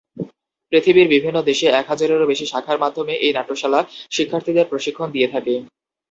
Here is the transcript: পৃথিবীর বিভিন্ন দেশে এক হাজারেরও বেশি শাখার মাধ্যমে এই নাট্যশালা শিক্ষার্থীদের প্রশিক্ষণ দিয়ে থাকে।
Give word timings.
পৃথিবীর 0.71 1.07
বিভিন্ন 1.07 1.37
দেশে 1.49 1.67
এক 1.71 1.85
হাজারেরও 1.89 2.29
বেশি 2.31 2.45
শাখার 2.47 2.77
মাধ্যমে 2.83 3.13
এই 3.17 3.31
নাট্যশালা 3.33 3.79
শিক্ষার্থীদের 4.11 4.69
প্রশিক্ষণ 4.71 5.07
দিয়ে 5.11 5.31
থাকে। 5.33 5.53